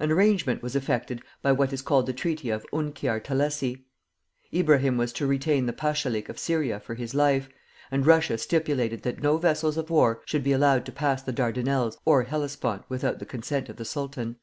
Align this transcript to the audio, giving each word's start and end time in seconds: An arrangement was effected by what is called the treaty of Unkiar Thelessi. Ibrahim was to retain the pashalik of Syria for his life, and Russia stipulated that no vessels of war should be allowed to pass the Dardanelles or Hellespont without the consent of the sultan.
An 0.00 0.10
arrangement 0.10 0.60
was 0.60 0.74
effected 0.74 1.22
by 1.40 1.52
what 1.52 1.72
is 1.72 1.82
called 1.82 2.06
the 2.06 2.12
treaty 2.12 2.50
of 2.50 2.66
Unkiar 2.72 3.20
Thelessi. 3.20 3.84
Ibrahim 4.52 4.96
was 4.98 5.12
to 5.12 5.26
retain 5.28 5.66
the 5.66 5.72
pashalik 5.72 6.28
of 6.28 6.36
Syria 6.36 6.80
for 6.80 6.96
his 6.96 7.14
life, 7.14 7.48
and 7.88 8.04
Russia 8.04 8.38
stipulated 8.38 9.02
that 9.04 9.22
no 9.22 9.36
vessels 9.38 9.76
of 9.76 9.88
war 9.88 10.20
should 10.24 10.42
be 10.42 10.50
allowed 10.50 10.84
to 10.86 10.90
pass 10.90 11.22
the 11.22 11.32
Dardanelles 11.32 11.96
or 12.04 12.24
Hellespont 12.24 12.82
without 12.88 13.20
the 13.20 13.24
consent 13.26 13.68
of 13.68 13.76
the 13.76 13.84
sultan. 13.84 14.34